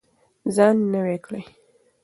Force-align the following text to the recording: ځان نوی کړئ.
ځان 0.55 0.75
نوی 0.93 1.17
کړئ. 1.25 1.43